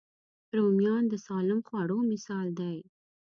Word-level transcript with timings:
رومیان 0.57 1.03
د 1.09 1.13
سالم 1.25 1.59
خوړو 1.67 1.97
مثال 2.11 2.47
دی 2.59 2.77